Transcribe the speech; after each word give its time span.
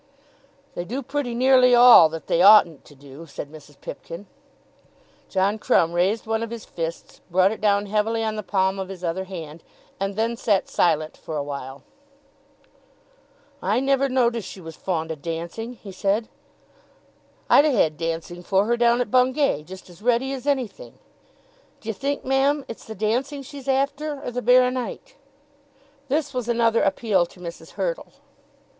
"They 0.73 0.83
do 0.83 1.03
pretty 1.03 1.35
nearly 1.35 1.75
all 1.75 2.09
that 2.09 2.25
they 2.25 2.41
oughtn't 2.41 2.85
to 2.85 2.95
do," 2.95 3.27
said 3.27 3.51
Mrs. 3.51 3.79
Pipkin. 3.79 4.25
John 5.29 5.59
Crumb 5.59 5.93
raised 5.93 6.25
one 6.25 6.41
of 6.41 6.49
his 6.49 6.65
fists, 6.65 7.21
brought 7.29 7.51
it 7.51 7.61
down 7.61 7.85
heavily 7.85 8.23
on 8.23 8.35
the 8.35 8.41
palm 8.41 8.79
of 8.79 8.89
his 8.89 9.03
other 9.03 9.25
hand, 9.25 9.63
and 9.99 10.15
then 10.15 10.31
again 10.31 10.37
sat 10.37 10.67
silent 10.67 11.15
for 11.17 11.37
awhile. 11.37 11.83
"I 13.61 13.79
never 13.79 14.09
knowed 14.09 14.35
as 14.35 14.43
she 14.43 14.59
was 14.59 14.75
fond 14.75 15.11
o' 15.11 15.15
dancing," 15.15 15.73
he 15.73 15.91
said. 15.91 16.29
"I'd 17.47 17.65
a 17.65 17.69
had 17.71 17.95
dancing 17.95 18.41
for 18.41 18.65
her 18.65 18.77
down 18.77 19.01
at 19.01 19.11
Bungay, 19.11 19.61
just 19.65 19.87
as 19.87 20.01
ready 20.01 20.33
as 20.33 20.47
anything. 20.47 20.97
D'ye 21.79 21.93
think, 21.93 22.25
ma'am, 22.25 22.65
it's 22.67 22.85
the 22.85 22.95
dancing 22.95 23.43
she's 23.43 23.67
after, 23.67 24.19
or 24.23 24.31
the 24.31 24.41
baro 24.41 24.71
nite?" 24.71 25.13
This 26.07 26.33
was 26.33 26.47
another 26.47 26.81
appeal 26.81 27.27
to 27.27 27.39
Mrs. 27.39 27.73
Hurtle. 27.73 28.07